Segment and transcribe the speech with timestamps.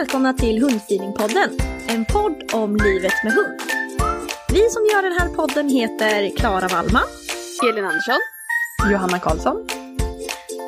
[0.00, 1.50] välkomna till Hundfeelingpodden,
[1.88, 3.60] en podd om livet med hund.
[4.52, 7.08] Vi som gör den här podden heter Klara Wallman,
[7.70, 8.18] Elin Andersson.
[8.92, 9.68] Johanna Karlsson.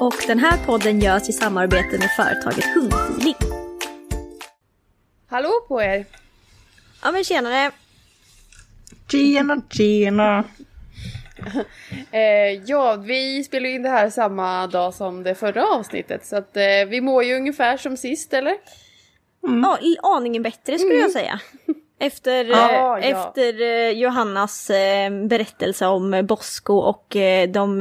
[0.01, 3.35] och den här podden görs i samarbete med företaget Hundfeeling.
[5.27, 6.05] Hallå på er!
[7.03, 7.71] Ja men tjenare!
[9.11, 10.45] Tjena, tjena.
[12.11, 16.57] Eh, ja, vi spelar in det här samma dag som det förra avsnittet så att
[16.57, 18.55] eh, vi mår ju ungefär som sist eller?
[19.43, 21.41] Ja, i aningen bättre skulle jag säga.
[21.99, 23.19] Efter, Ja, eh, ja.
[23.29, 27.81] efter eh, Johannas eh, berättelse om Bosko och eh, de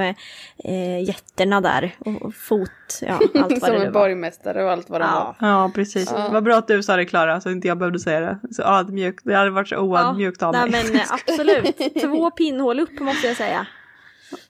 [0.63, 1.95] eh, jätterna där.
[1.99, 2.69] Och, fot,
[3.01, 3.91] ja allt vad som det var.
[3.91, 5.35] borgmästare och allt vad det Ja.
[5.39, 5.49] var.
[5.49, 6.11] Ja, precis.
[6.31, 8.39] Vad bra att du sa det Klara, så inte jag behövde säga det.
[8.51, 9.21] Så ödmjukt.
[9.25, 10.83] Det hade varit så oödmjukt av Nej mig.
[10.91, 11.77] men eh, absolut.
[12.01, 13.65] Två pinnhål upp måste jag säga.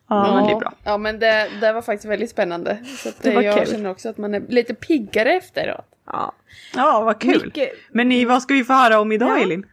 [0.10, 0.74] Ja, men det är bra.
[0.84, 2.78] Ja men det, det var faktiskt väldigt spännande.
[2.98, 3.68] Så Det var jag kul.
[3.68, 5.86] känner också att man är lite piggare efteråt.
[6.12, 6.32] Ja.
[6.76, 7.46] Ja, vad kul.
[7.46, 9.44] Mycket- Men ni, vad ska vi få höra om idag Ja.
[9.44, 9.66] Elin?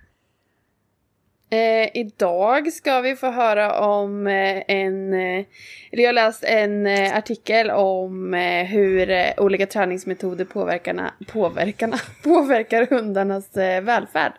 [1.50, 5.44] Eh, idag ska vi få höra om eh, en, eh,
[5.90, 12.86] jag har läst en eh, artikel om eh, hur eh, olika träningsmetoder påverkarna, påverkarna, påverkar
[12.86, 14.32] hundarnas välfärd.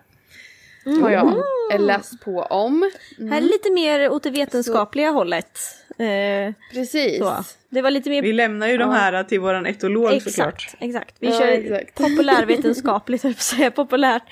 [0.86, 2.92] Har jag eh, läst på om.
[3.30, 5.60] Här är lite mer åt det vetenskapliga hållet.
[5.98, 7.20] Eh, Precis.
[7.20, 7.44] så.
[7.70, 10.54] Det var lite mer Vi lämnar ju de här till våran etolog såklart.
[10.54, 11.16] Exakt, exakt.
[11.20, 11.96] Vi Ja, kör exakt.
[11.96, 13.72] populärvetenskapligt, höll jag säga.
[13.72, 14.24] Populärt,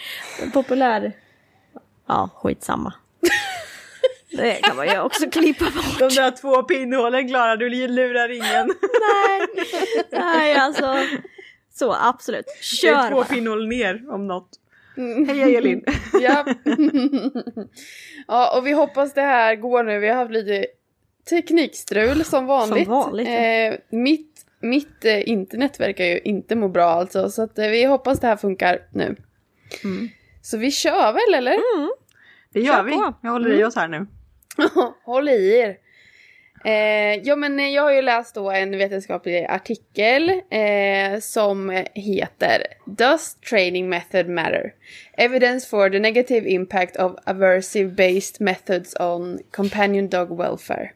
[0.53, 1.13] populär...
[2.07, 2.93] Ja, skitsamma.
[4.31, 5.99] Det kan man ju också klippa bort.
[5.99, 8.67] De där två pinnhålen Klara, du lurar ingen.
[9.01, 9.47] Nej,
[10.11, 10.95] nej alltså.
[11.73, 12.45] Så, absolut.
[12.45, 13.25] Det är Kör två bara.
[13.25, 14.49] pinnhål ner om något.
[15.27, 15.83] Hej Elin.
[16.21, 16.45] Ja.
[18.27, 19.99] ja, och vi hoppas det här går nu.
[19.99, 20.65] Vi har haft lite
[21.29, 22.87] teknikstrul som vanligt.
[22.87, 23.33] vanligt, ja.
[23.33, 27.83] Eh, mitt mitt eh, internet verkar ju inte må bra alltså, så att, eh, vi
[27.83, 29.15] hoppas det här funkar nu.
[30.41, 31.55] Så vi kör väl eller?
[32.53, 32.91] Det gör Kör vi.
[32.91, 33.13] på.
[33.21, 34.07] Jag håller i oss här nu.
[35.05, 35.77] Håll i er.
[36.67, 42.63] Eh, ja men eh, jag har ju läst då en vetenskaplig artikel eh, som heter
[42.85, 44.73] Does training method matter?
[45.17, 50.91] Evidence for the negative impact of aversive based methods on companion dog welfare.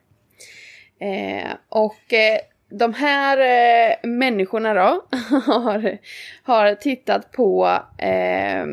[0.99, 2.39] Eh, och eh,
[2.69, 5.05] de här eh, människorna då
[5.45, 5.97] har,
[6.43, 8.65] har tittat på eh,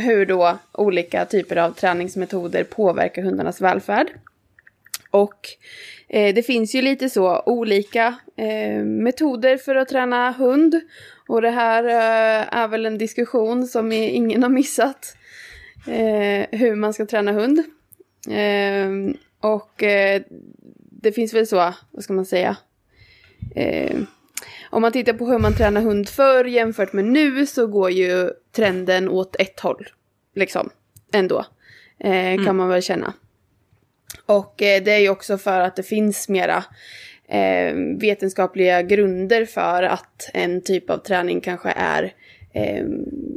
[0.00, 4.06] hur då olika typer av träningsmetoder påverkar hundarnas välfärd.
[5.10, 5.48] Och
[6.08, 10.80] eh, det finns ju lite så olika eh, metoder för att träna hund.
[11.28, 15.14] Och det här eh, är väl en diskussion som ingen har missat.
[15.86, 17.58] Eh, hur man ska träna hund.
[18.28, 20.22] Eh, och eh,
[21.02, 22.56] det finns väl så, vad ska man säga?
[24.70, 28.30] Om man tittar på hur man tränar hund förr jämfört med nu så går ju
[28.52, 29.88] trenden åt ett håll.
[30.34, 30.70] Liksom,
[31.12, 31.46] ändå.
[32.44, 33.12] Kan man väl känna.
[34.26, 36.64] Och eh, det är ju också för att det finns mera
[37.28, 42.12] eh, vetenskapliga grunder för att en typ av träning kanske är
[42.54, 42.84] eh,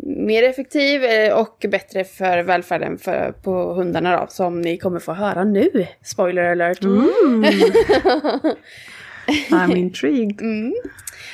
[0.04, 5.14] mer effektiv eh, och bättre för välfärden för, på hundarna då, som ni kommer få
[5.14, 5.88] höra nu.
[6.04, 6.84] Spoiler alert.
[6.84, 7.44] Mm.
[9.50, 10.42] I'm intrigued.
[10.42, 10.74] Mm.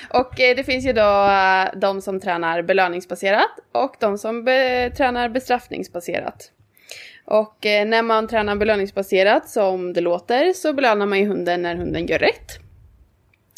[0.09, 1.29] Och eh, det finns ju då
[1.75, 6.51] de som tränar belöningsbaserat och de som be tränar bestraffningsbaserat.
[7.27, 11.75] Och eh, när man tränar belöningsbaserat, som det låter, så belönar man ju hunden när
[11.75, 12.59] hunden gör rätt.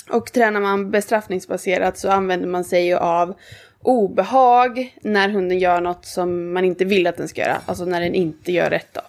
[0.09, 3.33] Och tränar man bestraffningsbaserat så använder man sig ju av
[3.81, 7.61] obehag när hunden gör något som man inte vill att den ska göra.
[7.65, 9.01] Alltså när den inte gör rätt då.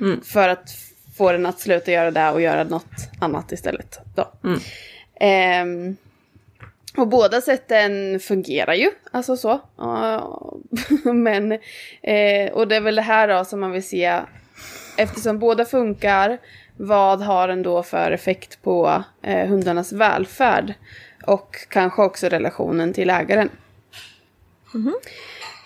[0.00, 0.20] Mm.
[0.20, 0.70] För att
[1.16, 3.98] få den att sluta göra det och göra något annat istället.
[4.14, 4.28] Då.
[4.44, 4.60] Mm.
[5.20, 5.96] Ehm,
[6.96, 9.60] och båda sätten fungerar ju, alltså så.
[11.12, 11.52] Men,
[12.02, 14.20] eh, och det är väl det här då som man vill se,
[14.96, 16.38] eftersom båda funkar,
[16.76, 20.74] vad har den då för effekt på eh, hundarnas välfärd?
[21.26, 23.50] Och kanske också relationen till ägaren.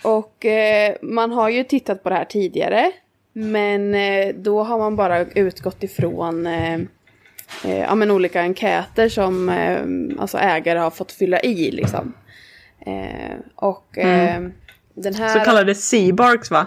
[0.03, 2.93] Och eh, man har ju tittat på det här tidigare.
[3.33, 6.47] Men eh, då har man bara utgått ifrån
[7.65, 11.71] eh, eh, ja, men olika enkäter som eh, alltså ägare har fått fylla i.
[11.71, 12.13] Liksom.
[12.87, 14.43] Eh, och eh,
[14.95, 15.39] den här...
[15.39, 16.67] Så kallade Seabarks va?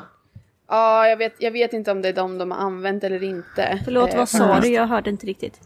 [0.69, 3.79] Ja, jag vet, jag vet inte om det är de de har använt eller inte.
[3.83, 4.67] Förlåt, Eh, vad sa du?
[4.67, 5.59] Jag hörde inte riktigt.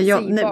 [0.00, 0.44] Ja, nej,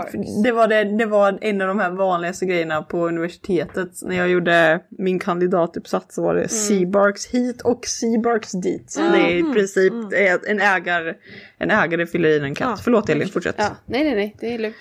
[0.45, 3.91] det, var det, det var en av de här vanligaste grejerna på universitetet.
[4.03, 8.91] När jag gjorde min kandidatuppsats så var det Seabarks hit och Seabarks dit.
[8.91, 11.15] Så det är i princip är en ägare,
[11.59, 12.69] en ägare fyller i en katt.
[12.77, 12.83] Ja.
[12.85, 13.55] Förlåt Elin, fortsätt.
[13.59, 14.77] Ja, nej, nej, nej, det är lugnt.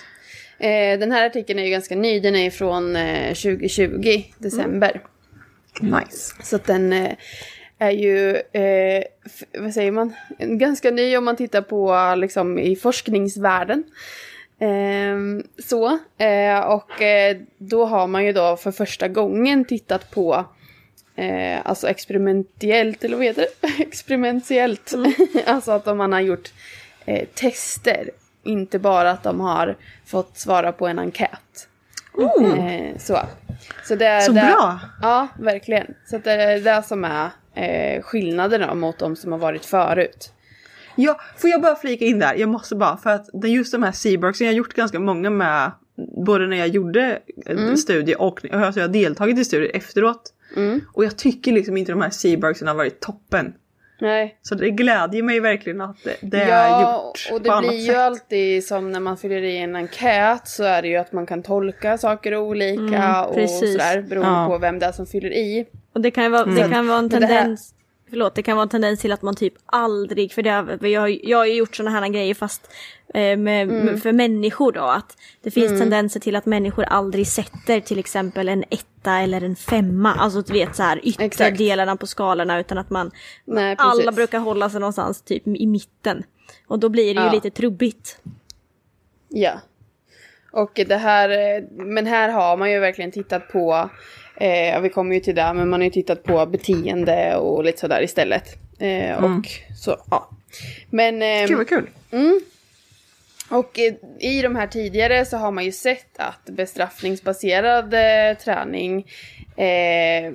[0.59, 5.01] Eh, den här artikeln är ju ganska ny, den är från eh, 2020, december.
[5.81, 6.35] Nice.
[6.43, 7.11] Så att den eh,
[7.79, 9.03] är ju, eh,
[9.59, 13.83] vad säger man, ganska ny om man tittar på liksom i forskningsvärlden.
[14.59, 20.45] Ehm, så, eh, och eh, då har man ju då för första gången tittat på
[21.15, 23.67] eh, alltså experimentellt, eller vad heter det?
[23.83, 24.93] Experimentellt.
[25.45, 26.53] alltså att man har gjort
[27.33, 28.09] tester,
[28.43, 29.75] inte bara att de har
[30.05, 31.67] fått svara på en enkät.
[32.17, 33.19] Eh, så.
[33.83, 34.79] Så, det, Så det, bra!
[35.01, 35.93] Ja, verkligen.
[36.05, 40.31] Så det är det som är eh, skillnaden då mot de som har varit förut.
[40.95, 42.35] Ja, får jag bara flika in där?
[42.35, 45.29] Jag måste bara, för att det- just de här Seabarksen, jag har gjort ganska många
[45.29, 45.71] med,
[46.25, 50.33] både när jag gjorde en studie och alltså jag har deltagit i studier efteråt.
[50.55, 50.81] Mm.
[50.93, 53.53] Och jag tycker liksom inte de här Seabarksen har varit toppen.
[54.01, 54.37] Nej.
[54.41, 57.69] Så det glädjer mig verkligen att det, det är Ja, gjort och på det annat
[57.69, 57.97] blir ju sätt.
[57.97, 61.43] alltid som när man fyller i en enkät så är det ju att man kan
[61.43, 64.47] tolka saker olika Mm, och sådär beroende Ja.
[64.47, 65.65] på vem det är som fyller i.
[65.93, 67.73] Och det kan ju vara, det kan vara en tendens
[68.15, 70.87] Förlåt, det kan vara en tendens till att man typ aldrig, för det har, för
[70.87, 72.71] jag, jag har ju gjort sådana här grejer fast
[73.13, 77.79] eh, med, med, för människor då, att det finns tendenser till att människor aldrig sätter
[77.79, 82.59] till exempel en etta eller en femma, alltså du vet så här ytterdelarna på skalorna
[82.59, 83.11] utan att man,
[83.45, 86.23] Nej, alla brukar hålla sig någonstans typ i mitten.
[86.67, 87.31] Och då blir det ju Ja.
[87.33, 88.17] lite trubbigt.
[89.29, 89.61] Ja.
[90.51, 93.89] Och det här, eh, men här har man ju verkligen tittat på,
[94.37, 97.79] eh, vi kommer ju till det, men man har ju tittat på beteende och lite
[97.79, 98.43] sådär istället.
[98.79, 99.47] Eh, och
[99.77, 100.29] så, ja.
[100.89, 101.21] Men...
[101.21, 101.89] ehm, Gud vad kul!
[103.49, 109.07] Och eh, i de här tidigare så har man ju sett att bestraffningsbaserad eh, träning
[109.57, 110.33] eh,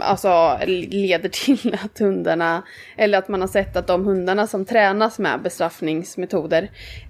[0.00, 2.62] alltså leder till att hundarna,
[2.96, 6.62] eller att man har sett att de hundarna som tränas med bestraffningsmetoder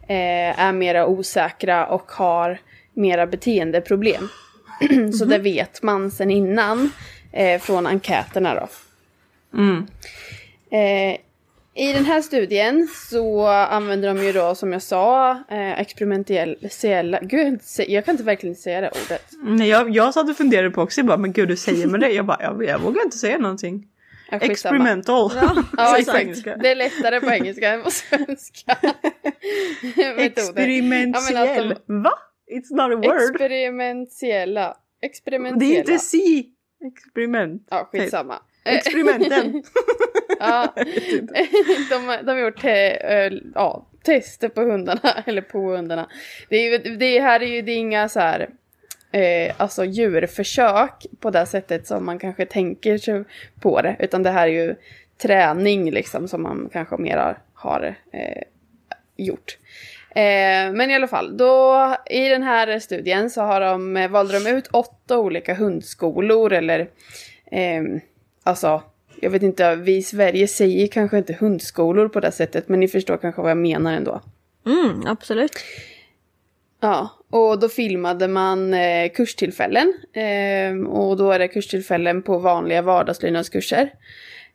[0.08, 2.58] eh, är mera osäkra och har
[2.94, 4.28] mera beteendeproblem.
[5.18, 6.90] så det vet man sedan innan
[7.32, 8.68] eh, från enkäterna då.
[10.76, 11.16] Eh,
[11.74, 17.60] I den här studien så använder de ju då som jag sa eh, experimentella, gud
[17.88, 19.32] jag kan inte verkligen säga det ordet.
[19.42, 22.00] Nej, jag, jag satt och funderade på också, jag bara men gud hur säger man
[22.00, 22.10] det?
[22.10, 23.86] Jag bara jag, jag vågar inte säga någonting.
[24.30, 24.38] Ja.
[24.38, 25.32] Experimental.
[25.36, 26.44] Ja, på exakt.
[26.44, 28.76] Det är lättare på engelska än på svenska.
[29.96, 30.18] Metoder.
[30.18, 31.68] Experimentiell.
[31.68, 32.12] Ja, att Va?
[32.50, 33.30] It's not a word.
[33.30, 34.76] experimentella.
[35.00, 35.58] Experimentella.
[35.58, 36.52] Det är inte si.
[36.84, 37.66] Experiment.
[37.70, 38.42] Ja, skitsamma.
[38.64, 39.62] Experimenten.
[40.40, 40.74] Ja,
[41.90, 46.08] de, de har gjort eh, eh, ja, tester på hundarna, eller på hundarna.
[46.48, 48.48] Det, är, det här är ju det är inga så här,
[49.12, 53.24] eh, alltså djurförsök på det sättet som man kanske tänker sig
[53.60, 54.74] på det, utan det här är ju
[55.22, 58.42] träning liksom som man kanske mer har, har eh,
[59.16, 59.58] gjort.
[60.10, 64.40] Eh, men i alla fall, då i den här studien så har de, eh, valde
[64.40, 66.88] de ut åtta olika hundskolor eller
[67.50, 68.00] ehm,
[68.42, 68.82] alltså,
[69.20, 72.88] jag vet inte, vi i Sverige säger kanske inte hundskolor på det sättet, men ni
[72.88, 74.20] förstår kanske vad jag menar ändå.
[74.66, 75.52] Mm, absolut.
[76.80, 79.94] Ja, och då filmade man eh, kurstillfällen.
[80.12, 83.90] Eh, och då är det kurstillfällen på vanliga vardagslydnadskurser.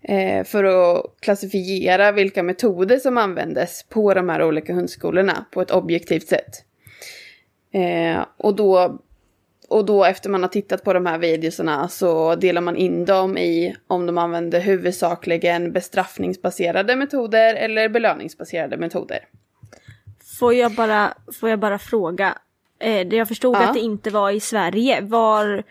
[0.03, 5.71] Eh, för att klassifiera vilka metoder som användes på de här olika hundskolorna på ett
[5.71, 6.65] objektivt sätt.
[7.73, 8.99] Eh, och, då,
[9.69, 13.37] och då efter man har tittat på de här videorna så delar man in dem
[13.37, 19.19] i om de använder huvudsakligen bestraffningsbaserade metoder eller belöningsbaserade metoder.
[20.39, 22.37] Får jag bara, får jag bara fråga,
[22.79, 23.67] eh, jag förstod Ja.
[23.67, 25.63] att det inte var i Sverige, var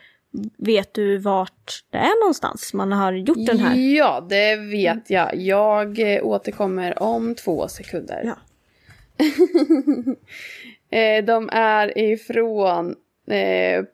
[0.57, 3.77] vet du vart det är någonstans man har gjort den här?
[3.97, 5.37] Ja, det vet jag.
[5.37, 8.23] Jag eh, återkommer om två sekunder.
[8.25, 8.37] Ja.
[10.91, 12.95] Eh, De är ifrån
[13.27, 13.85] eh,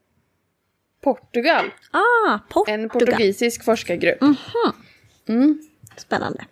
[1.00, 1.64] Portugal.
[1.90, 2.80] Ah, Portugal.
[2.80, 4.18] En portugisisk forskargrupp.
[5.96, 6.44] Spännande.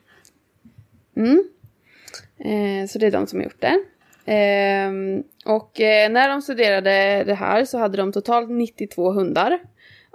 [2.39, 3.79] Eh, så det är de som har gjort det.
[4.27, 5.73] Ehm, och
[6.11, 9.59] när de studerade det här så hade de totalt 92 hundar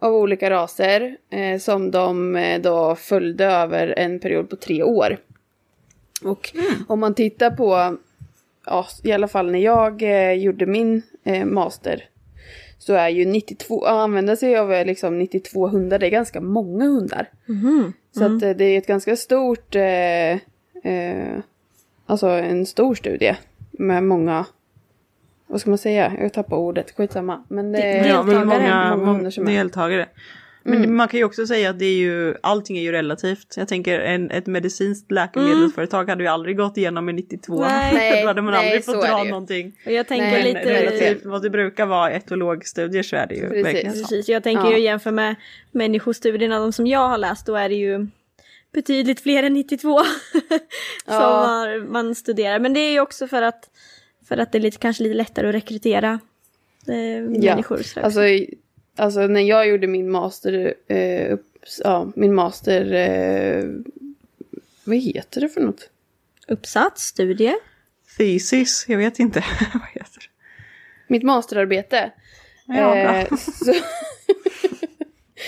[0.01, 5.17] av olika raser eh, som de eh, då följde över en period på tre år.
[6.23, 6.53] Och
[6.87, 7.97] om man tittar på,
[8.65, 12.03] ja, i alla fall när jag eh, gjorde min eh, master
[12.77, 16.41] så är ju 92, att använda sig av eh, liksom 92 hundar, det är ganska
[16.41, 17.29] många hundar.
[18.11, 19.75] Så att eh, det är ett ganska stort,
[22.05, 23.35] alltså en stor studie
[23.71, 24.45] med många,
[25.51, 27.43] vad ska man säga, jag tappar ordet, skitsamma.
[27.49, 29.51] Men det är Ja, men många, många hundar som är.
[29.51, 30.07] deltagare.
[30.63, 33.53] Men man kan ju också säga att det är ju, allting är ju relativt.
[33.57, 37.59] Jag tänker en, ett medicinskt läkemedelsföretag hade ju aldrig gått igenom med 92.
[37.61, 38.21] Nej.
[38.21, 39.75] Då hade man Nej, aldrig fått dra någonting.
[39.85, 40.81] Och jag tänker Nej, Men lite...
[40.81, 43.65] relativt vad det brukar vara etologstudier så är det ju Precis.
[43.65, 43.99] verkligen så.
[44.01, 44.77] Precis, jag tänker Ja.
[44.77, 45.35] ju jämför med
[45.71, 48.07] människostudierna, de som jag har läst, då är det ju
[48.73, 49.99] betydligt fler än 92
[51.05, 51.65] som Ja.
[51.89, 52.59] man studerar.
[52.59, 53.69] Men det är ju också för att,
[54.31, 56.19] för att det är lite, kanske lite lättare att rekrytera
[56.87, 57.77] eh, Ja, människor.
[57.77, 58.05] sådär.
[58.05, 58.21] Alltså,
[58.95, 61.45] alltså när jag gjorde min master, eh, upp,
[61.83, 63.63] ja, min master, eh,
[64.83, 65.89] vad heter det för något?
[66.47, 67.53] Uppsats, studie.
[68.17, 69.39] Thesis, jag vet inte.
[69.73, 70.53] vad heter det?
[71.07, 72.11] Mitt masterarbete.
[72.65, 73.15] Ja, bra.
[73.17, 73.73] Eh, så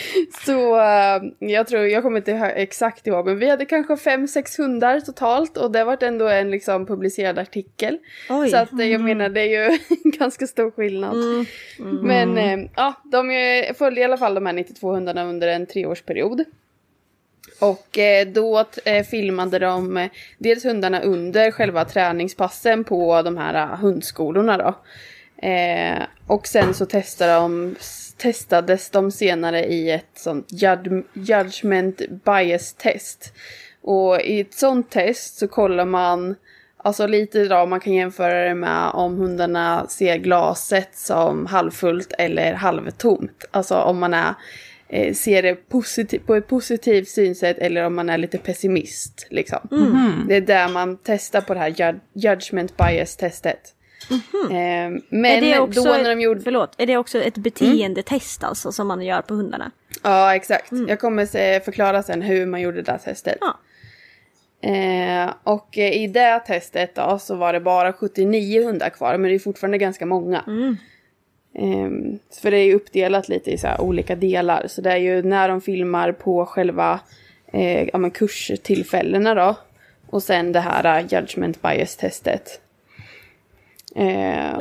[0.45, 4.59] så eh, jag tror, jag kommer inte exakt ihåg, men vi hade kanske fem, sex
[4.59, 7.97] hundar totalt och det var ändå en liksom publicerad artikel.
[8.29, 8.49] Oj.
[8.49, 11.15] Så att eh, jag menar det är ju ganska stor skillnad.
[11.79, 16.43] Men eh, ja, de följde i alla fall de här 92 hundarna under en treårsperiod.
[17.59, 17.97] Och
[18.33, 18.65] då
[19.11, 24.75] filmade de dels hundarna under själva träningspassen på de här hundskolorna då.
[26.27, 27.75] Och sen så testade de,
[28.17, 33.33] testades de senare i ett sånt jud- judgment bias test.
[33.81, 36.35] Och i ett sånt test så kollar man,
[36.77, 42.53] alltså lite då man kan jämföra det med om hundarna ser glaset som halvfullt eller
[42.53, 43.45] halvtomt.
[43.51, 44.33] Alltså om man är,
[44.89, 49.27] eh, ser det positiv- på ett positivt synsätt eller om man är lite pessimist.
[49.29, 49.59] Liksom.
[50.27, 53.15] Det är där man testar på det här ju- judgment bias
[54.07, 54.51] testet.
[54.51, 56.41] Eh, men är det också, då när de gjorde...
[56.41, 59.71] förlåt, är det också ett beteendetest alltså som man gör på hundarna?
[60.03, 60.71] Ja, exakt.
[60.87, 63.37] Jag kommer förklara sen hur man gjorde det där testet.
[63.41, 63.59] Ja.
[64.69, 69.29] Eh, och eh, i det testet då så var det bara 79 hundar kvar, men
[69.29, 70.43] det är fortfarande ganska många.
[71.55, 74.67] Ehm, för det är uppdelat lite i så olika delar.
[74.67, 76.99] Så det är ju när de filmar på själva
[77.53, 79.55] eh, ja, kurstillfällena då.
[80.09, 82.61] Och sen det här eh, judgment bias-testet.
[83.95, 84.57] Eh,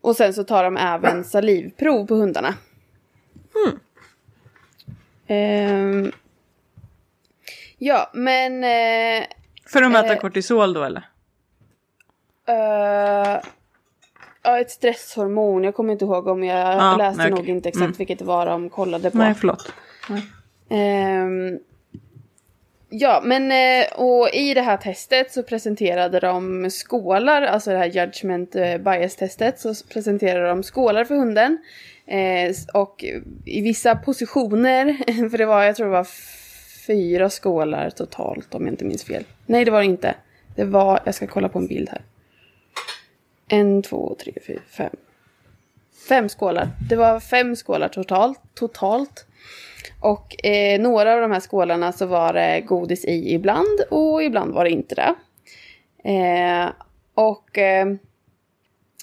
[0.00, 2.54] och sen så tar de även salivprov på hundarna.
[5.26, 6.12] Ehm,
[7.78, 8.64] ja, men...
[8.64, 9.24] Eh,
[9.66, 11.02] För att mäta Eh, kortisol då eller?
[12.48, 13.40] eh,
[14.42, 15.64] ja, ett stresshormon.
[15.64, 17.50] Jag kommer inte ihåg om jag Ja, läste nej, nog okej.
[17.50, 17.92] inte exakt Mm.
[17.98, 19.18] vilket det var de kollade på.
[19.18, 19.72] Nej, förlåt.
[20.68, 21.58] Ehm,
[22.88, 27.86] ja, men eh, och i det här testet så presenterade de skålar, alltså det här
[27.86, 31.58] judgment eh, bias-testet, så presenterade de skålar för hunden.
[32.06, 33.04] Eh, och
[33.44, 34.96] i vissa positioner,
[35.30, 36.08] för det var, jag tror det var
[36.86, 39.24] fyra skålar totalt om jag inte minns fel.
[39.46, 40.14] Nej, det var det inte.
[40.56, 42.02] Det var, jag ska kolla på en bild här.
[43.48, 44.96] En, två, tre, fyra, fem.
[46.08, 46.68] Fem skålar.
[46.88, 48.40] Det var fem skålar totalt.
[48.54, 49.26] totalt.
[50.00, 54.54] Och eh, några av de här skålarna så var det godis i ibland och ibland
[54.54, 55.14] var det inte det.
[56.10, 56.68] Eh,
[57.14, 57.86] och eh,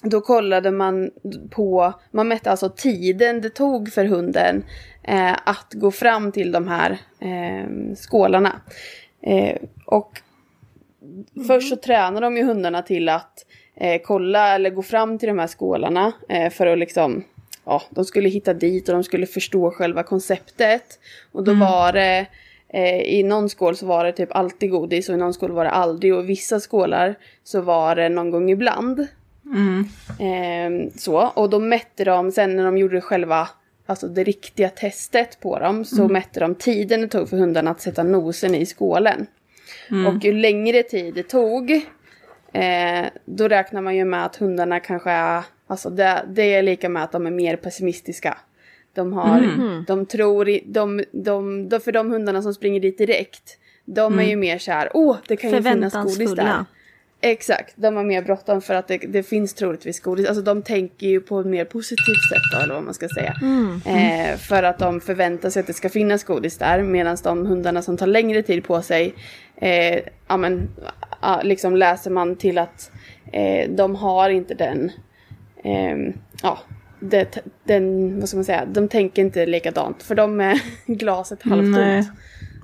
[0.02, 1.10] då kollade man
[1.50, 4.64] på, man mätte alltså tiden det tog för hunden
[5.02, 8.60] eh, att gå fram till de här eh, skålarna.
[9.22, 10.20] Eh, och
[11.46, 13.46] först så tränar de ju hundarna till att
[13.80, 17.24] eh, kolla eller gå fram till de här skålarna eh, för att liksom,
[17.64, 20.98] ja, de skulle hitta dit och de skulle förstå själva konceptet.
[21.32, 22.26] Och då var det,
[22.68, 25.64] eh, i någon skål så var det typ alltid godis och i någon skål var
[25.64, 27.14] det aldrig och i vissa skålar
[27.44, 29.06] så var det någon gång ibland.
[30.20, 33.48] Eh, så, och då mätte de, sen när de gjorde själva,
[33.86, 37.80] alltså det riktiga testet på dem, så mätte de tiden det tog för hundarna att
[37.80, 39.26] sätta nosen i skålen.
[40.06, 41.80] Och ju längre tid det tog,
[42.52, 46.88] eh, då räknar man ju med att hundarna kanske är, alltså det, det är lika
[46.88, 48.38] med att de är mer pessimistiska.
[48.94, 49.40] De har,
[49.86, 54.24] de tror, i, de, de, de, för de hundarna som springer dit direkt, de är
[54.24, 56.64] ju mer så här, åh, det kan ju finnas godis där.
[57.20, 60.26] Exakt, de har mer bråttom för att det, det finns troligtvis godis.
[60.28, 63.34] Alltså de tänker ju på ett mer positivt sätt då, eller vad man ska säga.
[63.86, 66.82] Eh, för att de förväntar sig att det ska finnas godis där.
[66.82, 69.14] Medan de hundarna som tar längre tid på sig,
[69.56, 70.68] eh, ja men,
[71.22, 72.90] ja, liksom läser man till att
[73.32, 74.90] eh, de har inte den,
[75.64, 76.58] eh, ja,
[77.00, 80.02] det, den, vad ska man säga, de tänker inte likadant.
[80.02, 81.70] För de är glaset halvtomt.
[81.76, 82.10] Nej.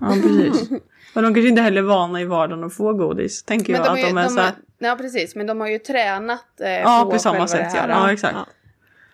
[0.01, 0.71] Ja, precis.
[1.15, 3.43] Men de kanske inte heller är vana i vardagen att få godis.
[3.43, 5.47] Tänker jag de att är, ju- de är de så här, är, ja precis, men
[5.47, 7.81] de har ju tränat eh, Ja, på, på samma sätt det ja.
[7.83, 7.89] här.
[7.89, 8.35] Ja, exakt.
[8.37, 8.47] Ja.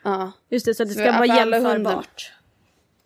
[0.04, 0.32] Ja.
[0.50, 2.32] Just det, så det Så ska att vara hundar- jämförbart.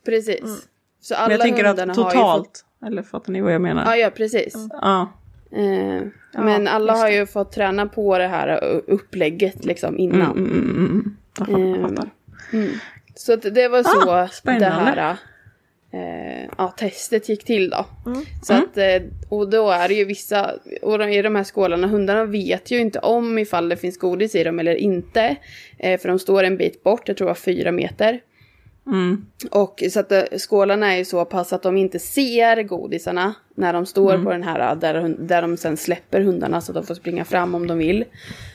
[0.04, 0.68] Precis.
[1.00, 2.64] Så alla Men jag tänker att totalt.
[2.86, 3.84] Eller fattar ni vad jag menar?
[3.84, 4.54] Ja, ja precis.
[4.70, 5.12] Ja.
[5.52, 6.02] Eh,
[6.44, 10.38] men alla har ju fått träna på det här upplägget liksom innan.
[10.38, 11.16] Mm, mm, mm, mm.
[11.38, 12.10] Jag fattar, jag fattar.
[13.14, 15.16] Så att det var så Ah, det här
[15.92, 17.86] eh, ja, testet gick till då.
[18.42, 21.86] Så att, eh, och då är det ju vissa, och de, i de här skålarna,
[21.86, 25.36] hundarna vet ju inte om ifall det finns godis i dem eller inte.
[25.78, 28.20] Eh, för de står en bit bort, jag tror det var fyra meter.
[28.86, 29.26] Mm.
[29.50, 33.72] Och så att eh, skålarna är ju så pass att de inte ser godisarna när
[33.72, 36.86] de står på den här där, hund- där de sen släpper hundarna så att de
[36.86, 38.04] får springa fram om de vill.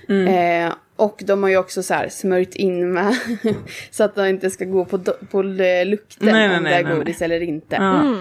[0.09, 3.15] Eh, och de har ju också så här smörjt in med
[3.91, 4.99] så att de inte ska gå på,
[5.31, 6.97] på eh, lukten Nej, nej, om nej, det är nej, nej.
[6.97, 7.75] godis eller inte.
[7.75, 8.15] Ja.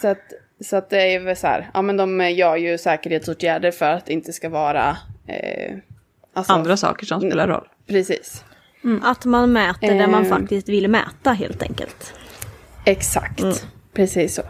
[0.00, 0.32] Så att,
[0.64, 4.06] så att det är väl så här, ja men de gör ju säkerhetsåtgärder för att
[4.06, 4.96] det inte ska vara
[5.26, 5.74] eh,
[6.34, 7.68] alltså, Andra saker som spelar roll.
[7.86, 8.44] Precis.
[9.02, 10.28] Att man mäter där man Eh.
[10.28, 12.14] faktiskt vill mäta helt enkelt.
[12.84, 14.42] Exakt, precis så.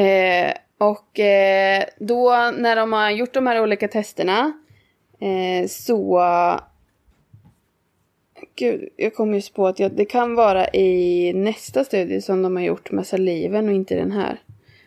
[0.00, 4.52] Eh, och eh, då när de har gjort de här olika testerna
[5.20, 6.20] eh, så...
[8.56, 12.56] Gud, jag kommer just på att jag, det kan vara i nästa studie som de
[12.56, 14.40] har gjort med saliven och inte den här.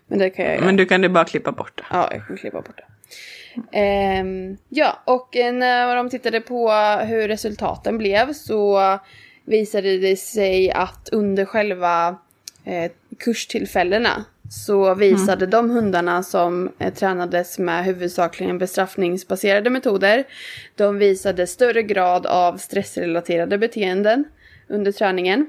[0.08, 0.66] Men det kan jag göra.
[0.66, 1.84] Men du kan ju bara klippa bort det.
[1.92, 2.84] Ja, jag kan klippa bort det.
[3.71, 6.71] Ehm, ja, och eh, när de tittade på
[7.06, 8.80] hur resultaten blev så
[9.45, 12.17] visade det sig att under själva
[12.65, 20.23] eh, kurstillfällena så visade de hundarna som eh, tränades med huvudsakligen bestraffningsbaserade metoder,
[20.76, 24.26] de visade större grad av stressrelaterade beteenden
[24.67, 25.45] under träningen.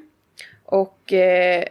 [0.65, 1.65] Och eh,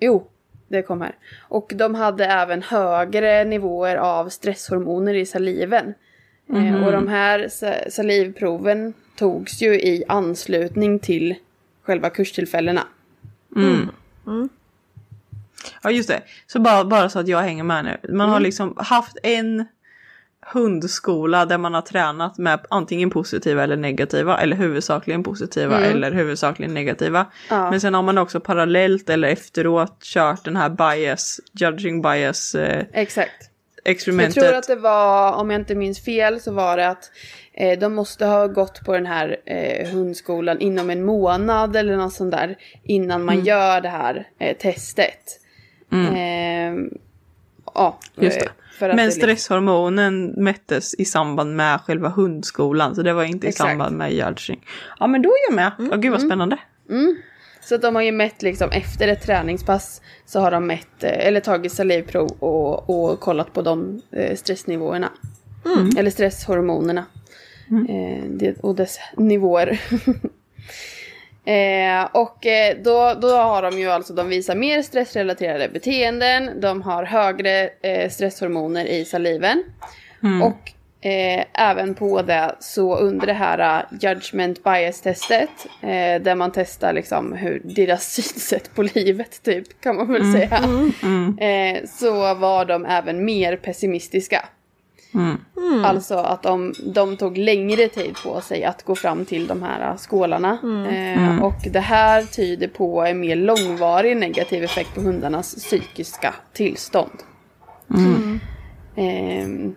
[0.00, 0.28] jo,
[0.68, 1.14] det kom här.
[1.40, 5.94] Och de hade även högre nivåer av stresshormoner i saliven.
[6.54, 11.34] Eh, och de här sa- salivproven togs ju i anslutning till
[11.82, 12.82] själva kurstillfällena.
[15.82, 16.22] Ja just det.
[16.46, 18.12] Så bara, bara så att jag hänger med nu.
[18.16, 19.64] Man har liksom haft en
[20.52, 26.74] hundskola där man har tränat med antingen positiva eller negativa eller huvudsakligen positiva eller huvudsakligen
[26.74, 27.26] negativa.
[27.50, 27.70] Ja.
[27.70, 32.84] Men sen har man också parallellt eller efteråt kört den här bias, judging bias eh,
[32.92, 33.50] Exakt.
[33.84, 34.44] Jag experimentet.
[34.44, 37.10] tror att det var, om jag inte minns fel, så var det att
[37.52, 42.12] eh, de måste ha gått på den här eh, hundskolan inom en månad eller något
[42.12, 45.40] sånt där innan man gör det här eh, testet.
[45.92, 46.72] Eh,
[47.78, 48.44] ja, Just det.
[48.86, 53.50] eh, Men liksom- stresshormonen mättes i samband med själva hundskolan så det var inte i
[53.50, 53.68] Exakt.
[53.70, 54.66] samband med judging.
[55.00, 55.72] Ja men då är jag med.
[55.90, 56.58] Ja gud vad spännande.
[57.60, 61.26] Så att de har ju mätt liksom efter ett träningspass så har de mätt, eh,
[61.26, 65.08] eller tagit salivprov och, och kollat på de eh, stressnivåerna.
[65.98, 67.04] Eller stresshormonerna.
[67.88, 69.80] Eh, det, och dess nivåer.
[71.48, 76.82] eh, och eh, då, då har de ju alltså, de visar mer stressrelaterade beteenden, de
[76.82, 79.62] har högre eh, stresshormoner i saliven.
[80.42, 86.34] Och eh, även på det så under det här uh, judgment bias testet eh, där
[86.34, 90.56] man testar liksom hur deras synsätt på livet typ kan man väl säga.
[91.40, 94.44] Eh, så var de även mer pessimistiska.
[95.84, 99.96] Alltså att de, de tog längre tid på sig att gå fram till de här
[99.96, 100.58] skålarna.
[100.90, 107.22] Eh, och det här tyder på en mer långvarig negativ effekt på hundarnas psykiska tillstånd.
[108.96, 109.74] Ehm,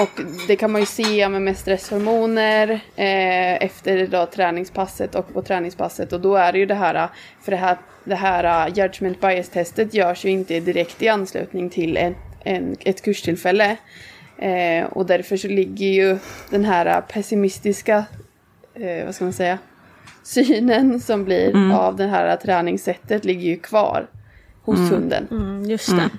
[0.00, 6.12] och det kan man ju se med, stresshormoner eh, efter då träningspasset och på träningspasset.
[6.12, 7.08] Och då är det ju det här,
[7.42, 12.16] för det här, det här judgment bias-testet görs ju inte direkt i anslutning till ett,
[12.44, 13.76] en, ett kurstillfälle.
[14.42, 16.18] Eh, och därför så ligger ju
[16.50, 18.04] den här pessimistiska,
[18.74, 19.58] eh, vad ska man säga,
[20.22, 21.72] synen som blir Mm.
[21.72, 24.06] av det här träningssättet ligger ju kvar
[24.64, 25.28] hos hunden.
[25.30, 26.10] Mm, just det.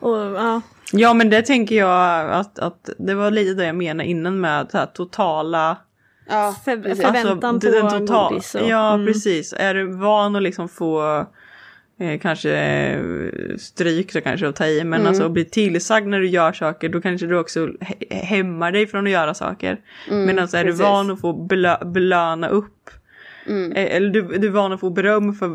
[0.00, 0.60] Och ja,
[0.92, 4.70] Ja men det tänker jag att, att det var lite det jag menade innan med
[4.70, 5.76] så här totala
[6.30, 9.06] Ja, För- för- Förväntan Alltså, på total- godis och- Ja mm.
[9.06, 11.26] precis, är du van att liksom få
[12.00, 13.00] eh, kanske eh,
[13.58, 15.06] stryk så kanske att ta i men Mm.
[15.08, 17.68] alltså att bli tillsagd när du gör saker då kanske du också
[18.10, 19.78] hämmar dig från att göra saker.
[20.10, 20.80] Medan är du Mm, precis.
[20.80, 22.74] van att få belö- belöna upp
[23.46, 23.72] Mm.
[23.72, 25.48] eh, eller du, du är van att få beröm för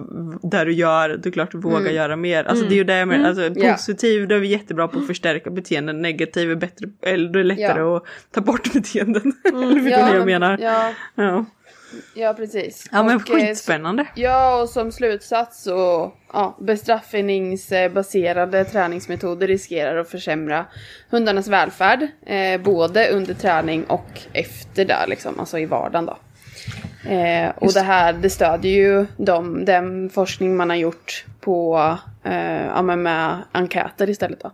[0.52, 2.44] det du gör, är klart du vågar göra mer.
[2.44, 3.64] Alltså det är ju det jag menar, alltså, Mm.
[3.64, 3.72] Ja.
[3.74, 7.44] positiv då är vi jättebra på att förstärka beteenden, negativ är bättre, eller då är
[7.44, 7.98] det lättare Ja.
[7.98, 9.34] att ta bort beteenden.
[9.46, 10.58] eller förstår Ja, ni vad jag menar?
[10.62, 11.46] Ja, Ja,
[12.16, 12.86] ja precis.
[12.92, 14.06] ja men Och, eh, skitspännande.
[14.16, 20.66] Ja, och som slutsats så ja, bestraffningsbaserade träningsmetoder riskerar att försämra
[21.10, 22.08] hundarnas välfärd.
[22.26, 26.18] Eh, både under träning och efter där liksom, alltså i vardagen då.
[27.10, 32.66] Eh, och det här det stödjer ju de, den forskning man har gjort på, eh,
[32.66, 34.52] ja, med enkäter istället då.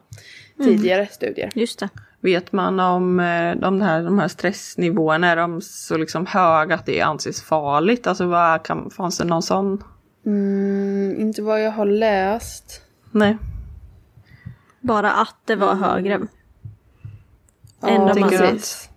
[0.64, 1.50] Tidigare studier.
[1.56, 1.90] just det.
[2.22, 6.86] Vet man om eh, de här, de här stressnivåerna, är de så liksom höga att
[6.86, 8.08] det anses farligt?
[8.08, 9.84] Alltså vad kan, fanns det någon sån?
[10.26, 12.82] Mm, inte vad jag har läst.
[13.12, 13.38] Nej.
[14.82, 16.14] Bara att det var högre.
[16.14, 16.28] Än
[17.82, 18.90] Ja, om man- precis.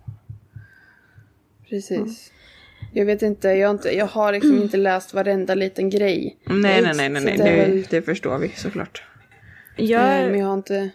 [1.69, 2.31] Precis.
[2.93, 6.37] Jag vet inte, jag har, inte, jag har liksom inte läst varenda liten grej.
[6.45, 7.37] Nej, nej, nej, nej, nej.
[7.37, 9.03] det väl- det förstår vi såklart.
[9.77, 10.89] Jag, Men jag har inte...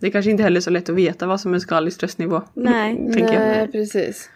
[0.00, 2.42] Det är kanske inte heller så lätt att veta vad som är skadlig stressnivå.
[2.54, 2.96] nej.
[2.96, 3.42] Tänker jag.
[3.42, 4.30] Nej, precis.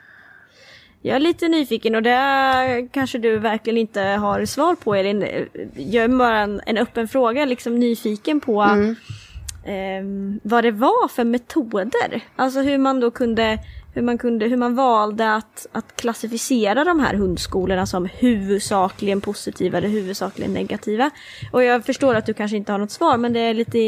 [1.06, 5.24] Jag är lite nyfiken och det kanske du verkligen inte har svar på Elin.
[5.76, 8.62] Jag är bara en, en öppen fråga, liksom nyfiken på
[9.64, 12.20] ehm, vad det var för metoder.
[12.36, 13.58] Alltså hur man då kunde,
[13.94, 19.78] hur man, kunde, hur man valde att, att klassificera de här hundskolorna som huvudsakligen positiva
[19.78, 21.10] eller huvudsakligen negativa.
[21.52, 23.78] Och jag förstår att du kanske inte har något svar men det är lite,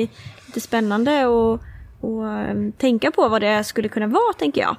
[0.47, 1.61] lite spännande att
[2.01, 4.77] och, ehm, tänka på vad det skulle kunna vara tänker jag.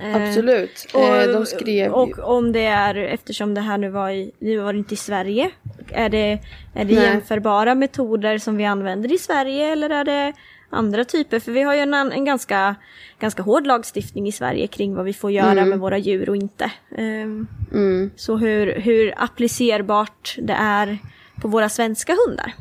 [0.00, 0.86] Eh, Absolut.
[0.94, 2.22] eh, de skrev och ju...
[2.22, 5.50] om det är, eftersom det här nu var i, nu var det inte i Sverige.
[5.88, 6.38] Är det,
[6.74, 7.04] är det Nej.
[7.04, 10.32] jämförbara metoder som vi använder i Sverige eller är det
[10.74, 11.40] andra typer?
[11.40, 12.74] För vi har ju en, en ganska,
[13.18, 16.70] ganska hård lagstiftning i Sverige kring vad vi får göra med våra djur och inte.
[16.96, 18.10] Ehm, Mm.
[18.16, 20.98] Så hur, hur applicerbart det är
[21.42, 22.54] på våra svenska hundar.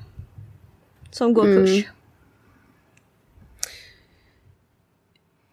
[1.11, 1.57] Som går Mm.
[1.65, 1.85] kurs.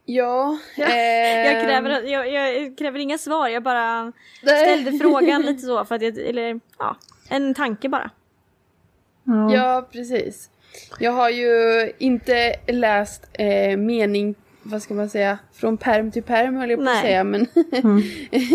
[0.04, 0.58] Ja.
[0.76, 5.94] Jag, ehm, kräver, jag, jag kräver inga svar, jag bara ställde frågan lite så för
[5.94, 6.96] att jag, eller ja,
[7.28, 8.10] en tanke bara.
[9.52, 10.50] Ja, precis.
[10.98, 16.56] Jag har ju inte läst eh, mening, vad ska man säga, från perm till perm
[16.56, 17.46] höll jag på att säga, men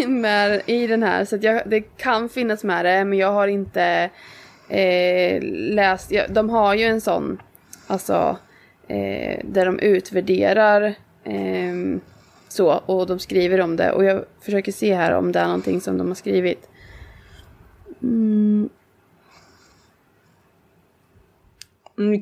[0.22, 1.26] med, i den här.
[1.26, 4.10] Så jag, det kan finnas med det, men jag har inte
[4.70, 6.12] eh, läst.
[6.12, 7.42] Ja, de har ju en sån,
[7.88, 8.38] alltså,
[8.88, 12.02] eh, där de utvärderar ehm,
[12.48, 13.92] så, och de skriver om det.
[13.92, 16.70] Och jag försöker se här om det är någonting som de har skrivit.
[18.04, 18.70] Mm,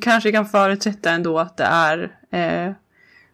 [0.02, 2.74] kanske kan förutsätta ändå att det är, eh,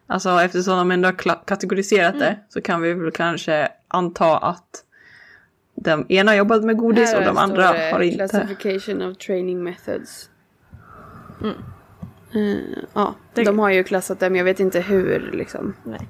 [0.06, 4.84] alltså eftersom de ändå har kategoriserat det så kan vi väl kanske anta att
[5.74, 8.28] de ena har jobbat med godis och de andra har inte.
[8.28, 10.30] Classification of training methods.
[12.34, 15.74] Eh, ja, Det- de har ju klassat det men jag vet inte hur liksom.
[15.84, 16.08] Nej,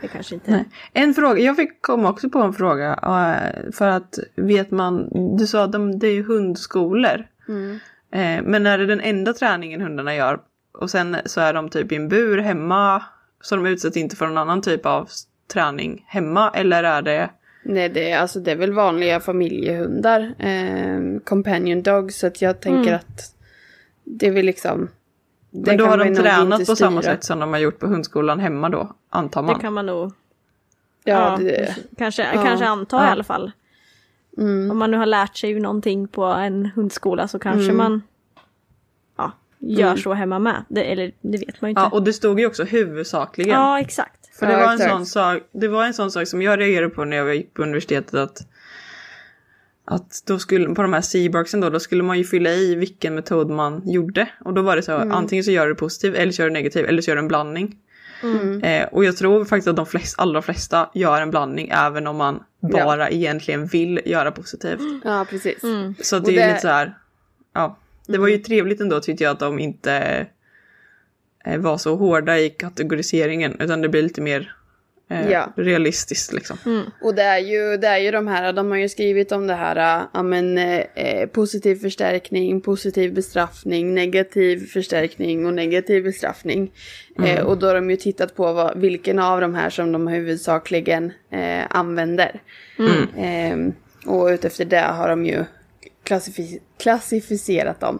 [0.00, 0.50] det kanske inte...
[0.50, 0.68] Nej.
[0.92, 2.92] En fråga, jag fick komma också på en fråga.
[2.92, 7.26] eh, För att vet man, du sa att de, det är hundskolor.
[8.12, 10.40] Eh, Men är det den enda träningen hundarna gör?
[10.72, 13.02] Och sen så är de typ i en bur hemma.
[13.40, 15.08] Så de utsätts inte för någon annan typ av
[15.52, 16.50] träning hemma?
[16.54, 17.30] Eller är det...
[17.62, 20.34] Nej det är, alltså, det är väl vanliga familjehundar.
[20.38, 22.18] Eh, companion dogs.
[22.18, 23.34] Så att jag tänker att
[24.04, 24.88] det är väl liksom.
[25.50, 28.40] Det Men då har de tränat på samma sätt som de har gjort på hundskolan
[28.40, 29.54] hemma då, antar man.
[29.54, 30.12] Det kan man nog
[31.04, 32.44] Ja, det, kanske, Ja.
[32.44, 33.06] kanske anta i Ja.
[33.10, 33.52] alla fall.
[34.38, 37.76] Mm, Om man nu har lärt sig någonting på en hundskola så kanske Mm.
[37.76, 38.02] man
[39.16, 40.64] ja, gör så hemma med.
[40.68, 41.80] Det, eller det vet man ju inte.
[41.82, 43.54] Ja, och det stod ju också huvudsakligen.
[43.54, 44.36] Ja, exakt.
[44.38, 44.90] För det, Ja, var en exakt.
[44.92, 47.62] sån sak, det var en sån sak som jag reagerade på när jag gick på
[47.62, 48.38] universitetet att
[49.90, 53.14] att då skulle, på de här Seabarksen då, då skulle man ju fylla i vilken
[53.14, 54.28] metod man gjorde.
[54.44, 55.12] Och då var det så, Mm.
[55.12, 57.28] antingen så gör du positiv, eller så gör du negativ, eller så gör du en
[57.28, 57.76] blandning.
[58.62, 62.16] Eh, och jag tror faktiskt att de flest, allra flesta gör en blandning även om
[62.16, 64.80] man bara egentligen vill göra positivt.
[65.04, 65.60] Ja, precis.
[66.02, 66.94] Så att Och det är det- lite så här,
[67.54, 67.78] ja.
[68.06, 70.26] Det var ju trevligt ändå tyckte jag att de inte
[71.44, 74.54] eh, var så hårda i kategoriseringen utan det blir lite mer
[75.10, 75.52] eh, Ja.
[75.56, 76.58] realistiskt liksom.
[77.02, 79.54] Och det är, ju, det är ju de här, de har ju skrivit om det
[79.54, 86.72] här, ja men eh, eh, positiv förstärkning, positiv bestraffning, negativ förstärkning och negativ bestraffning.
[87.24, 90.08] Eh, och då har de ju tittat på vad, vilken av de här som de
[90.08, 92.40] huvudsakligen eh, använder.
[93.16, 93.56] Eh,
[94.06, 95.44] och utefter det har de ju
[96.04, 97.98] klassifi- klassificerat dem.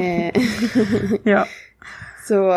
[0.00, 0.42] eh,
[1.22, 1.46] Ja.
[2.28, 2.52] så,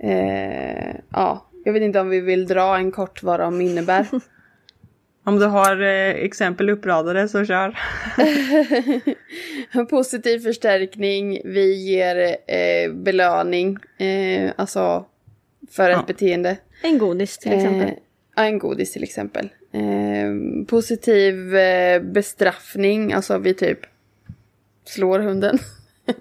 [0.00, 4.06] eh, ja, jag vet inte om vi vill dra en kort vad de innebär.
[5.24, 7.78] Om du har eh, exempel uppradade så kör.
[9.90, 15.04] Positiv förstärkning, vi ger eh, belöning, eh, alltså
[15.70, 16.04] för ett Ja.
[16.06, 16.56] beteende.
[16.82, 17.88] En godis till exempel.
[17.88, 17.94] Eh,
[18.36, 19.48] ja, en godis till exempel.
[19.72, 23.80] Eh, positiv eh, bestraffning, alltså vi typ
[24.84, 25.58] slår hunden.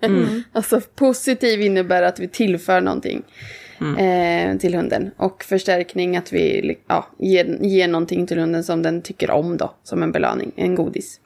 [0.52, 3.24] alltså positiv innebär att vi tillför någonting
[3.82, 5.12] eh, till hunden.
[5.18, 9.74] Och förstärkning att vi ja, ger, ger någonting till hunden som den tycker om då,
[9.84, 11.20] som en belöning, en godis.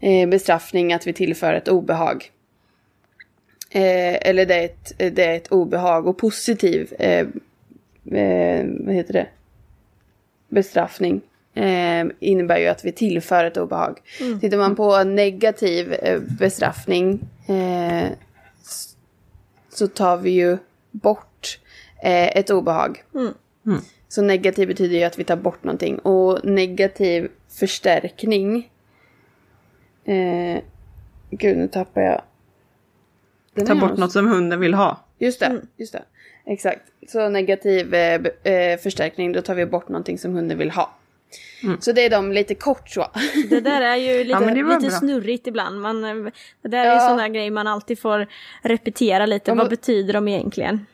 [0.00, 2.30] Eh, bestraffning att vi tillför ett obehag.
[3.70, 7.26] Eh, eller det är, ett, det är ett obehag och positiv, eh,
[8.20, 9.26] eh, vad heter det?
[10.48, 11.20] Bestraffning.
[11.54, 13.98] Eh, innebär ju att vi tillför ett obehag.
[14.40, 18.08] Tittar man på negativ eh, bestraffning eh,
[19.68, 20.58] så tar vi ju
[20.90, 21.35] bort
[22.02, 23.02] eh, ett obehag.
[24.08, 25.98] Så negativ betyder ju att vi tar bort någonting.
[25.98, 28.70] Och negativ förstärkning.
[30.04, 30.62] Eh,
[31.30, 32.22] gud, nu tappar jag.
[33.54, 35.04] Den Ta bort hos- något som hunden vill ha.
[35.18, 36.02] Just det, just det.
[36.46, 36.80] Exakt.
[37.08, 40.90] Så negativ eh, eh, förstärkning, då tar vi bort någonting som hunden vill ha.
[41.80, 43.06] Så det är de lite kort så.
[43.50, 45.80] Det där är ju lite, var lite snurrigt ibland.
[45.80, 46.32] Man, eh,
[46.62, 47.00] det där är ju Ja.
[47.00, 48.26] sådana grejer man alltid får
[48.62, 49.50] repetera lite.
[49.50, 50.86] Ja, men- Vad betyder de egentligen?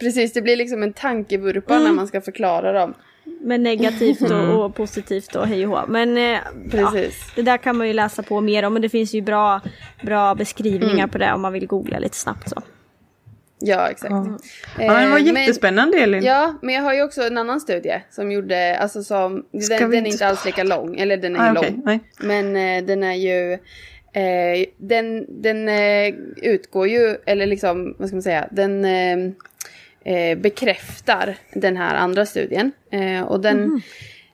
[0.00, 2.94] Precis, det blir liksom en tankevurpa när man ska förklara dem.
[3.40, 5.86] Med negativt och, och positivt och hej och hå.
[5.88, 7.32] Men eh, ja, Precis.
[7.36, 8.72] det där kan man ju läsa på mer om.
[8.72, 9.60] Men det finns ju bra,
[10.02, 12.62] bra beskrivningar på det om man vill googla lite snabbt så.
[13.58, 14.10] Ja, exakt.
[14.10, 14.22] Ja,
[14.76, 16.22] men det var Eh, jättespännande Elin.
[16.24, 19.90] Ja, men jag har ju också en annan studie som gjorde, alltså som, Ska den,
[19.90, 21.82] den är inte- alls lika lång, eller den är Ah, lång.
[21.84, 22.00] nej.
[22.20, 23.52] Men eh, den är ju,
[24.12, 29.32] eh, den, den eh, utgår ju, eller liksom, vad ska man säga, den eh,
[30.04, 32.72] eh, bekräftar den här andra studien.
[32.90, 33.82] Eh, och den,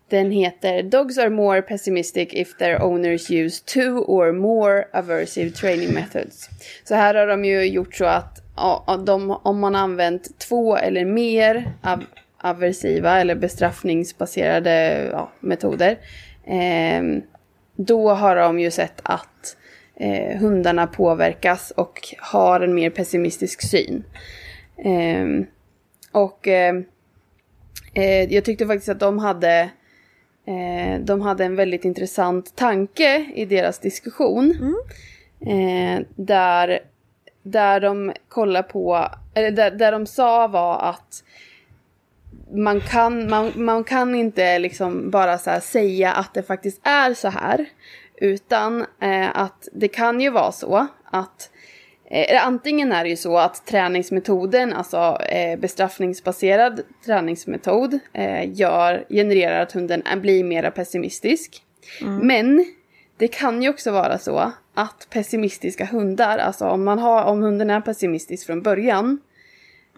[0.08, 5.94] den heter Dogs are more pessimistic if their owners use two or more aversive training
[5.94, 6.48] methods.
[6.84, 11.04] Så här har de ju gjort så att ja, de, om man använt två eller
[11.04, 12.04] mer av,
[12.38, 15.98] aversiva eller bestraffningsbaserade ja, metoder.
[16.44, 17.02] Eh,
[17.76, 19.56] då har de ju sett att
[19.96, 24.04] eh, hundarna påverkas och har en mer pessimistisk syn.
[24.84, 25.46] Eh,
[26.12, 26.74] och eh,
[27.94, 29.70] eh, jag tyckte faktiskt att de hade
[30.44, 34.74] eh, de hade en väldigt intressant tanke i deras diskussion.
[35.40, 36.80] Eh, där,
[37.42, 41.24] där de kollar på, eller där, där de sa var att
[42.52, 47.66] man kan, man, man kan inte liksom bara säga att det faktiskt är så här.
[48.16, 51.50] Utan eh, att det kan ju vara så att
[52.10, 59.60] eh, antingen är det ju så att träningsmetoden, alltså eh, bestraffningsbaserad träningsmetod, eh, gör, genererar
[59.62, 61.62] att hunden blir mera pessimistisk.
[62.22, 62.64] Men
[63.16, 67.70] det kan ju också vara så att pessimistiska hundar, alltså om, man har, om hunden
[67.70, 69.18] är pessimistisk från början,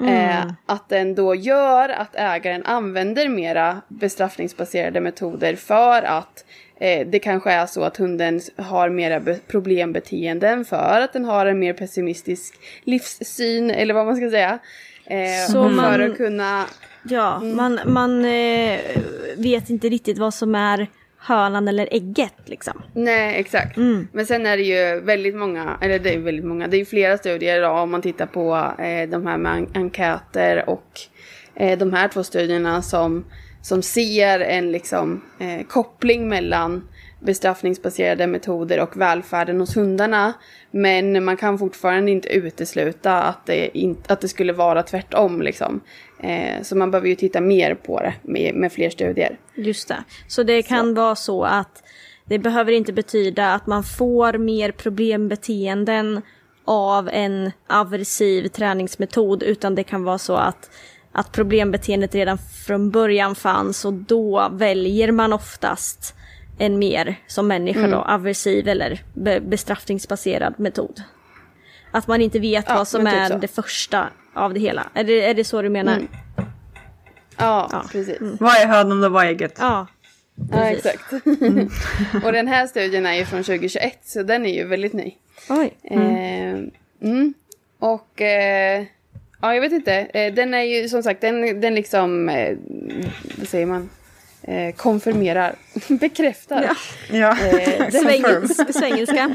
[0.00, 6.44] Eh, att den då gör att ägaren använder mera bestraffningsbaserade metoder för att
[6.82, 11.46] eh, det kanske är så att hunden har mera be- problembeteenden för att den har
[11.46, 14.58] en mer pessimistisk livssyn eller vad man ska säga.
[15.06, 16.64] Eh, Så för man- att kunna
[17.04, 18.78] Ja, man, man eh,
[19.36, 20.86] vet inte riktigt vad som är
[21.18, 22.82] hönan eller ägget liksom.
[22.94, 23.76] Nej, exakt.
[24.12, 26.84] Men sen är det ju väldigt många, eller det är väldigt många, det är ju
[26.84, 31.00] flera studier idag om man tittar på eh, de här med en- enkäter och
[31.78, 33.24] de här två studierna som,
[33.62, 36.88] som ser en liksom eh, koppling mellan
[37.20, 40.32] bestraffningsbaserade metoder och välfärden hos hundarna.
[40.70, 45.80] Men man kan fortfarande inte utesluta att det, in, att det skulle vara tvärtom liksom.
[46.20, 49.38] Eh, så man behöver ju titta mer på det med, med fler studier.
[49.54, 50.04] Just det.
[50.28, 51.82] Så det kan vara så att
[52.24, 56.22] det behöver inte betyda att man får mer problembeteenden
[56.64, 60.70] av en aversiv träningsmetod utan det kan vara så att
[61.12, 66.14] att problembeteendet redan från början fanns och då väljer man oftast
[66.58, 71.02] en mer, som människa då, aversiv eller be bestraffningsbaserad metod.
[71.90, 73.36] Att man inte vet Ja, vad som typ är så.
[73.38, 74.86] det första av det hela.
[74.94, 75.92] Är det, är det så du menar?
[75.92, 76.08] Mm.
[77.36, 77.84] Ja, Ja.
[77.92, 78.18] precis.
[78.40, 79.56] Vad är hönan och vad är ägget?
[79.60, 79.86] Ja.
[80.52, 81.12] Ja, exakt.
[82.24, 85.14] och den här studien är ju från 2021 så den är ju väldigt ny.
[85.48, 85.74] Oj.
[85.82, 85.98] Eh,
[87.10, 87.34] mm.
[87.78, 88.84] Och eh,
[89.42, 89.92] ja, jag vet inte.
[89.94, 92.56] Eh, den är ju som sagt, den, den liksom, eh,
[93.38, 93.90] vad säger man?
[94.44, 95.54] Eh, konfirmerar,
[95.88, 96.62] bekräftar.
[96.62, 96.74] Ja.
[97.18, 97.46] Ja.
[97.46, 99.30] Eh, den- Sväng, svengelska.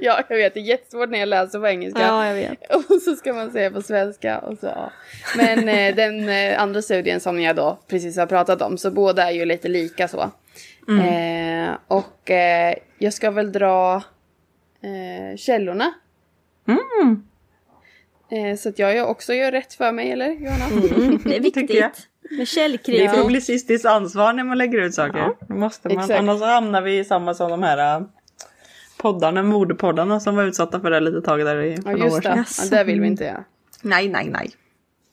[0.00, 0.54] ja, jag vet.
[0.54, 2.00] Det är jättesvårt när jag läser på engelska.
[2.02, 2.74] Ja, jag vet.
[2.74, 4.38] Och så ska man säga på svenska.
[4.38, 4.92] Och så, ja.
[5.36, 9.28] Men eh, den eh, andra studien som jag då precis har pratat om, så båda
[9.28, 10.30] är ju lite lika så.
[11.00, 12.30] Eh, och
[12.98, 14.02] jag ska väl dra
[15.36, 15.84] källorna.
[16.68, 17.14] Eh,
[18.58, 20.64] så att jag också gör rätt för mig, eller Johanna?
[21.24, 21.70] Det är viktigt.
[21.70, 21.90] Med
[22.36, 23.10] Det är källkritik.
[23.10, 25.30] publicistiskt ansvar när man lägger ut saker.
[25.48, 26.20] Då måste man, exakt.
[26.20, 28.06] annars hamnar vi i samma som de här äh,
[28.98, 32.10] poddarna, modepoddarna som var utsatta för det lite tag där i för Ja, några år
[32.10, 32.70] just sedan.
[32.70, 32.76] det.
[32.76, 33.44] Ja, det vill vi inte göra.
[33.82, 34.50] Nej, nej, nej.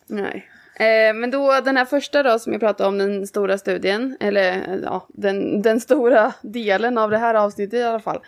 [0.08, 0.50] Nej.
[0.76, 4.52] Eh, men då den här första då som jag pratade om, den stora studien, eller
[4.52, 8.20] eh, ja, den, den stora delen av det här avsnittet i alla fall.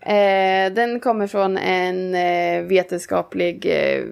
[0.00, 4.04] Eh, den kommer från en eh, vetenskaplig, eh,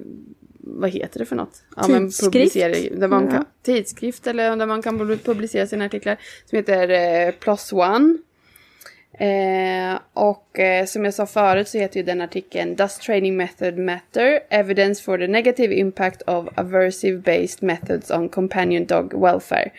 [0.58, 1.62] vad heter det för något?
[1.76, 2.54] Ja, Tidskrift?
[3.00, 6.16] Där man kan, tidskrift eller där man kan publicera sina artiklar.
[6.46, 8.18] Som heter Plus One.
[9.18, 13.79] Eh, och eh, som jag sa förut så heter ju den artikeln Does training method
[13.79, 14.40] matter?
[14.48, 19.70] Evidence for the negative impact of aversive based methods on companion dog welfare.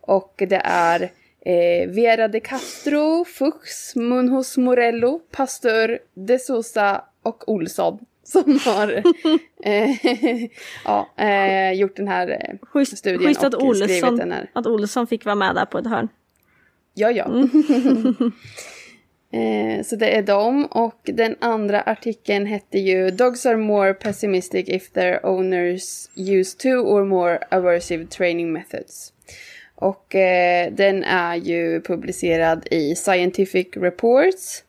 [0.00, 1.02] Och det är
[1.40, 9.02] eh, Vera de Castro, Fuchs, Munhos Morello, Pastor de Sosa och Olsson som har
[9.64, 9.90] eh,
[10.84, 14.50] ja, eh, gjort den här eh, Schysst, studien schysst att, och skrivit Olsson, den här.
[14.52, 16.08] att Olsson fick vara med där på ett hörn.
[16.94, 17.26] Ja, ja.
[19.32, 20.66] eh, så det är dem.
[20.66, 26.78] Och den andra artikeln hette ju Dogs are more pessimistic if their owners use two
[26.78, 29.12] or more aversive training methods.
[29.74, 34.64] Och eh, den är ju publicerad i Scientific Reports.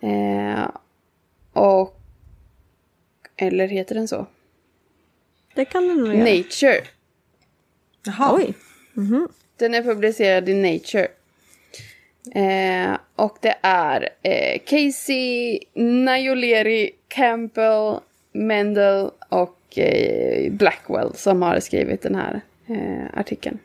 [0.00, 0.68] Eh,
[1.52, 1.96] och...
[3.36, 4.26] Eller heter den så?
[5.54, 6.18] Det kan du nog göra.
[6.18, 6.80] Nature.
[8.04, 8.34] Jaha.
[8.36, 8.54] Oj.
[9.56, 11.08] Den är publicerad i Nature.
[12.34, 17.98] Eh, och det är eh, Casey, Najoleri, Campbell,
[18.32, 23.58] Mendel och eh, Blackwell som har skrivit den här eh, artikeln.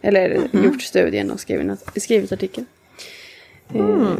[0.00, 2.66] Eller gjort studien och skrivit, skrivit artikeln.
[3.74, 4.16] Eh,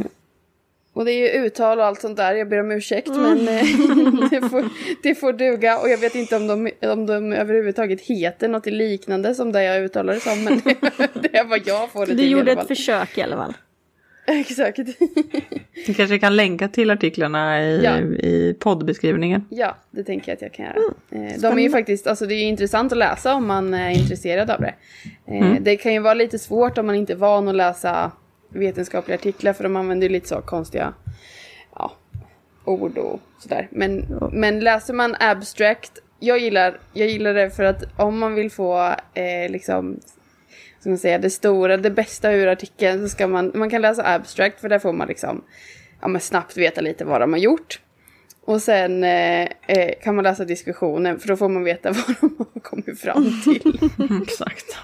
[0.93, 3.63] och det är ju uttal och allt sånt där, jag ber om ursäkt men eh,
[4.29, 4.69] det, får,
[5.03, 5.77] det får duga.
[5.77, 9.83] Och jag vet inte om de, om de överhuvudtaget heter något liknande som det jag
[9.83, 10.43] uttalar det som.
[10.43, 10.61] Men
[11.21, 13.53] det är vad jag får det Du till i gjorde ett försök i alla fall.
[14.39, 14.79] Exakt.
[15.87, 17.97] Vi kanske kan länka till artiklarna i, Ja.
[17.99, 19.45] i poddbeskrivningen.
[19.49, 20.77] ja, det tänker jag att jag kan göra.
[21.11, 21.27] Mm.
[21.27, 24.51] Eh, de är ju faktiskt, alltså det är intressant att läsa om man är intresserad
[24.51, 24.73] av det.
[25.25, 25.63] Eh, Mm.
[25.63, 28.11] Det kan ju vara lite svårt om man inte är van att läsa
[28.49, 30.93] vetenskapliga artiklar för de använder ju lite så konstiga
[31.75, 31.91] ja,
[32.65, 33.67] ord och sådär.
[33.71, 38.51] Men, men läser man abstract, jag gillar, jag gillar det för att om man vill
[38.51, 39.99] få eh, liksom
[40.87, 44.13] ska man säga, det stora, det bästa ur artikeln så ska man, man kan läsa
[44.13, 45.43] abstract för där får man liksom
[46.01, 47.79] ja, men snabbt veta lite vad de har gjort.
[48.45, 52.35] Och sen eh, eh, kan man läsa diskussionen för då får man veta vad de
[52.37, 53.79] har kommit fram till.
[54.23, 54.77] Exakt.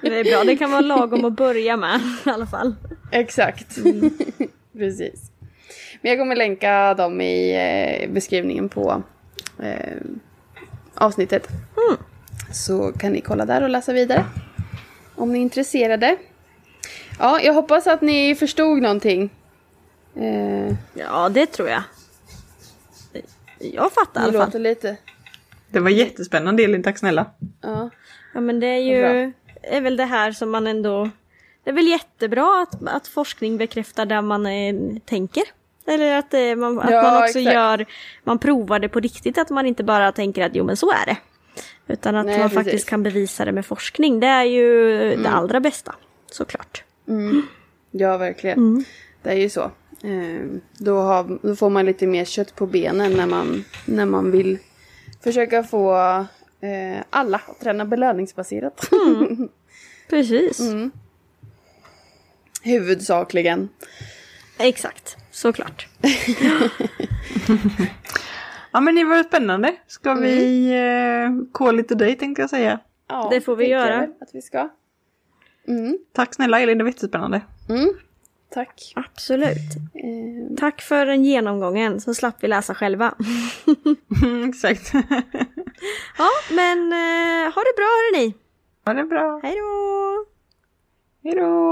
[0.00, 2.74] Det är bra, det kan vara lagom att börja med i alla fall.
[3.12, 3.78] Exakt.
[4.72, 5.30] Precis.
[6.02, 9.02] Men jag kommer länka dem i eh, beskrivningen på
[9.62, 9.96] eh,
[10.94, 11.48] avsnittet.
[12.52, 14.24] Så kan ni kolla där och läsa vidare.
[15.16, 16.16] Om ni är intresserade.
[17.18, 19.30] Ja, jag hoppas att ni förstod någonting.
[20.16, 21.82] Eh, Ja, det tror jag.
[23.58, 24.46] Jag fattar i det alla fall.
[24.46, 24.96] låter lite...
[25.70, 27.26] Det var jättespännande Elin, tack snälla.
[27.60, 27.90] Ja.
[28.34, 29.32] Ja men det är ju,
[29.62, 31.10] är väl det här som man ändå,
[31.64, 35.42] det är väl jättebra att, att forskning bekräftar där man eh, tänker.
[35.86, 37.54] Eller att, eh, man, att Ja, man också exakt.
[37.54, 37.86] gör,
[38.24, 41.06] man provar det på riktigt, att man inte bara tänker att jo men så är
[41.06, 41.16] det.
[41.92, 42.56] Utan att Nej, man precis.
[42.56, 42.64] Mm.
[42.64, 44.20] faktiskt kan bevisa det med forskning.
[44.20, 45.94] Det är ju det allra bästa,
[46.30, 46.84] såklart.
[47.90, 48.84] Ja, verkligen.
[49.22, 49.70] Det är ju så.
[50.02, 50.46] Eh,
[50.78, 54.58] då, har, då får man lite mer kött på benen när man, när man vill
[55.20, 55.94] försöka få
[56.60, 58.90] eh, alla att träna belöningsbaserat.
[60.10, 60.60] Precis.
[60.60, 60.90] Mm.
[62.62, 63.68] Huvudsakligen.
[64.58, 65.88] Exakt, såklart.
[68.72, 69.74] Ja men det var spännande.
[69.86, 72.78] Ska vi eh, call it a day tänkte jag säga.
[73.08, 74.02] Ja, Det får vi göra.
[74.02, 74.68] Att vi ska.
[75.68, 75.98] Mm.
[76.12, 77.40] Tack snälla Elin, det var jättespännande.
[77.68, 77.88] Mm.
[78.50, 78.92] Tack.
[78.96, 79.56] Absolut.
[79.94, 83.14] Eh, Tack för den genomgången så slapp vi läsa själva.
[84.48, 84.92] Exakt.
[86.18, 88.34] Ja, men eh, ha det bra hörni.
[88.84, 89.40] ha det bra.
[89.42, 90.24] Hej då!
[91.24, 91.71] Hej då!